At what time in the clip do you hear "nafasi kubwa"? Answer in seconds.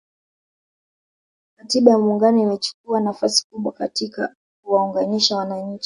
3.01-3.71